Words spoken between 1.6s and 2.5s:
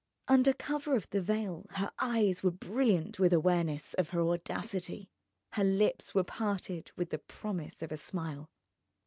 her eyes were